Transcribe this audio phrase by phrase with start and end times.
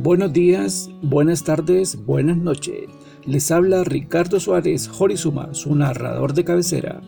[0.00, 2.88] Buenos días, buenas tardes, buenas noches.
[3.26, 7.00] Les habla Ricardo Suárez Jorizuma, su narrador de cabecera.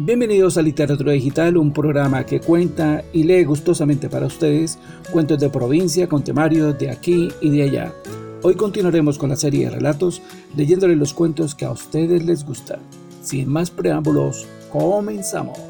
[0.00, 4.80] Bienvenidos a Literatura Digital, un programa que cuenta y lee gustosamente para ustedes
[5.12, 7.94] cuentos de provincia con temarios de aquí y de allá.
[8.42, 10.20] Hoy continuaremos con la serie de relatos
[10.56, 12.80] leyéndoles los cuentos que a ustedes les gustan.
[13.22, 15.60] Sin más preámbulos, comenzamos.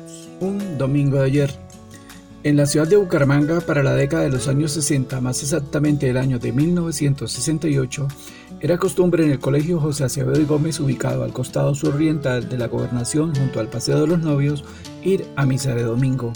[0.41, 1.51] Un domingo de ayer,
[2.45, 6.17] en la ciudad de Bucaramanga, para la década de los años 60, más exactamente el
[6.17, 8.09] año de 1968,
[8.61, 13.35] era costumbre en el Colegio José Acevedo Gómez, ubicado al costado suroriental de la gobernación
[13.35, 14.65] junto al Paseo de los Novios,
[15.05, 16.33] ir a misa de domingo.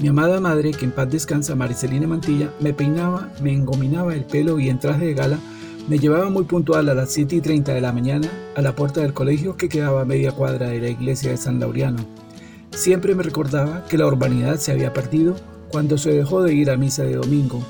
[0.00, 4.58] Mi amada madre, que en paz descansa, Maricelina Mantilla, me peinaba, me engominaba el pelo
[4.58, 5.38] y en traje de gala
[5.88, 9.00] me llevaba muy puntual a las 7 y 30 de la mañana a la puerta
[9.00, 12.04] del colegio que quedaba a media cuadra de la iglesia de San Laureano.
[12.72, 15.36] Siempre me recordaba que la urbanidad se había perdido
[15.70, 17.62] cuando se dejó de ir a misa de domingo.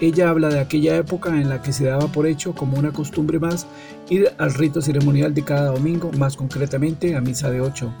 [0.00, 3.38] Ella habla de aquella época en la que se daba por hecho como una costumbre
[3.38, 3.66] más
[4.08, 7.92] ir al rito ceremonial de cada domingo, más concretamente a misa de ocho.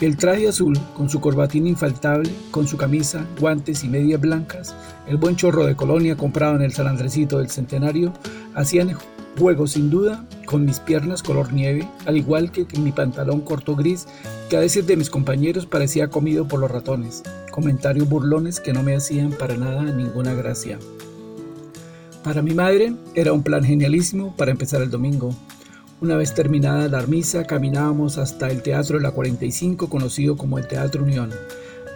[0.00, 4.74] El traje azul, con su corbatín infaltable, con su camisa, guantes y medias blancas,
[5.06, 8.12] el buen chorro de colonia comprado en el San Andresito del Centenario,
[8.54, 8.90] hacían
[9.38, 14.06] juego sin duda con mis piernas color nieve, al igual que mi pantalón corto gris
[14.50, 18.82] que a decir de mis compañeros parecía comido por los ratones, comentarios burlones que no
[18.82, 20.78] me hacían para nada ninguna gracia.
[22.22, 25.34] Para mi madre era un plan genialísimo para empezar el domingo.
[26.00, 30.66] Una vez terminada la misa, caminábamos hasta el Teatro de la 45, conocido como el
[30.66, 31.30] Teatro Unión.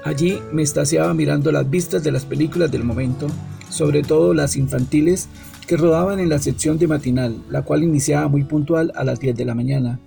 [0.04, 3.26] Allí me estaciaba mirando las vistas de las películas del momento,
[3.68, 5.28] sobre todo las infantiles
[5.66, 9.36] que rodaban en la sección de matinal, la cual iniciaba muy puntual a las 10
[9.36, 9.98] de la mañana.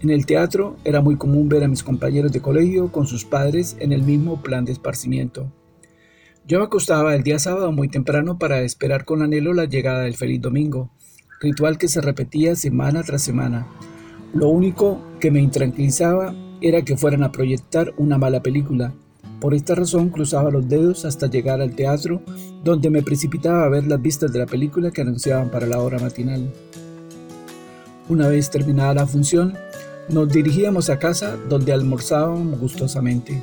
[0.00, 3.76] En el teatro era muy común ver a mis compañeros de colegio con sus padres
[3.80, 5.50] en el mismo plan de esparcimiento.
[6.46, 10.16] Yo me acostaba el día sábado muy temprano para esperar con anhelo la llegada del
[10.16, 10.90] feliz domingo,
[11.40, 13.66] ritual que se repetía semana tras semana.
[14.34, 18.94] Lo único que me intranquilizaba era que fueran a proyectar una mala película.
[19.40, 22.22] Por esta razón cruzaba los dedos hasta llegar al teatro,
[22.64, 25.98] donde me precipitaba a ver las vistas de la película que anunciaban para la hora
[25.98, 26.50] matinal.
[28.08, 29.54] Una vez terminada la función,
[30.08, 33.42] nos dirigíamos a casa donde almorzábamos gustosamente.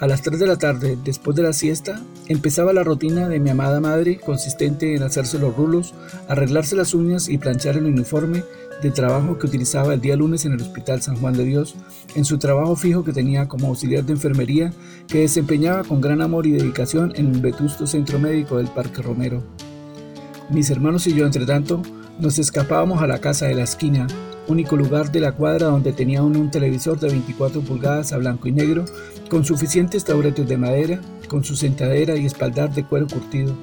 [0.00, 3.50] A las 3 de la tarde, después de la siesta, empezaba la rutina de mi
[3.50, 5.94] amada madre, consistente en hacerse los rulos,
[6.26, 8.42] arreglarse las uñas y planchar el uniforme
[8.82, 11.76] de trabajo que utilizaba el día lunes en el Hospital San Juan de Dios,
[12.16, 14.72] en su trabajo fijo que tenía como auxiliar de enfermería,
[15.06, 19.42] que desempeñaba con gran amor y dedicación en el vetusto centro médico del Parque Romero.
[20.50, 21.80] Mis hermanos y yo, entre tanto,
[22.18, 24.06] nos escapábamos a la casa de la esquina,
[24.48, 28.52] único lugar de la cuadra donde tenía un, televisor de 24 pulgadas a blanco y
[28.52, 28.84] negro,
[29.30, 33.54] con suficientes taburetes de madera, con su sentadera y espaldar de cuero curtido.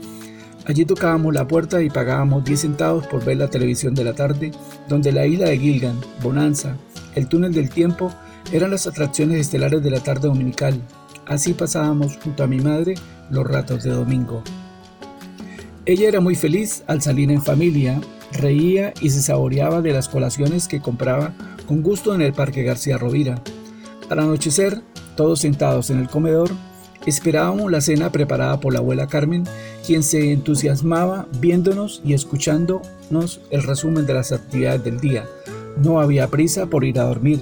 [0.69, 4.51] Allí tocábamos la puerta y pagábamos 10 centavos por ver la televisión de la tarde,
[4.87, 6.77] donde la isla de Gilgan, Bonanza,
[7.15, 8.13] el túnel del tiempo
[8.51, 10.79] eran las atracciones estelares de la tarde dominical.
[11.25, 12.93] Así pasábamos junto a mi madre
[13.31, 14.43] los ratos de domingo.
[15.87, 17.99] Ella era muy feliz al salir en familia,
[18.31, 21.33] Reía y se saboreaba de las colaciones que compraba
[21.65, 23.41] con gusto en el Parque García Rovira.
[24.11, 24.83] Al anochecer,
[25.15, 26.51] todos sentados en el comedor,
[27.05, 29.43] esperábamos la cena preparada por la abuela Carmen,
[29.85, 35.25] quien se entusiasmaba viéndonos y escuchándonos el resumen de las actividades del día.
[35.81, 37.41] No había prisa por ir a dormir.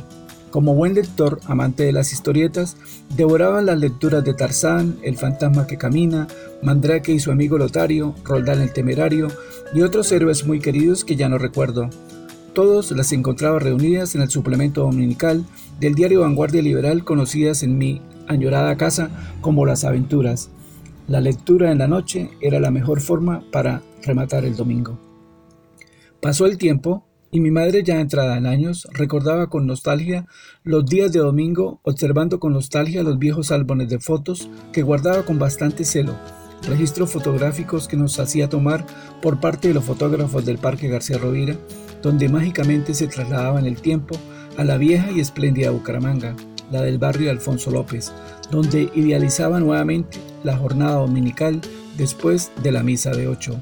[0.52, 2.78] Como buen lector, amante de las historietas,
[3.16, 6.28] devoraba las lecturas de Tarzán, El fantasma que camina,
[6.62, 9.28] Mandrake y su amigo Lotario, Roldán el temerario
[9.74, 11.90] y otros héroes muy queridos que ya no recuerdo.
[12.54, 15.46] Todos las encontraba reunidas en el suplemento dominical
[15.80, 19.10] del diario Vanguardia Liberal conocidas en mi añorada casa
[19.42, 20.50] como Las Aventuras.
[21.08, 25.00] La lectura en la noche era la mejor forma para rematar el domingo.
[26.22, 30.26] Pasó el tiempo y mi madre, ya entrada en años, recordaba con nostalgia
[30.64, 35.38] los días de domingo, observando con nostalgia los viejos álbumes de fotos que guardaba con
[35.38, 36.16] bastante celo,
[36.68, 38.86] registros fotográficos que nos hacía tomar
[39.22, 41.56] por parte de los fotógrafos del Parque García Rovira,
[42.02, 44.18] donde mágicamente se trasladaba en el tiempo
[44.58, 46.36] a la vieja y espléndida Bucaramanga,
[46.72, 48.12] la del barrio Alfonso López,
[48.52, 51.62] donde idealizaba nuevamente la jornada dominical
[51.98, 53.60] después de la misa de ocho.